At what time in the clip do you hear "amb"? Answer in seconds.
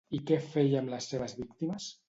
0.81-0.95